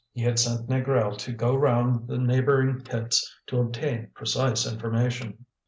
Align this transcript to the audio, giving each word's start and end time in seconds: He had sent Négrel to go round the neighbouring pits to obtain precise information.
He 0.13 0.21
had 0.23 0.39
sent 0.39 0.67
Négrel 0.67 1.15
to 1.19 1.31
go 1.31 1.55
round 1.55 2.07
the 2.07 2.17
neighbouring 2.17 2.81
pits 2.83 3.37
to 3.45 3.59
obtain 3.59 4.09
precise 4.15 4.65
information. 4.65 5.45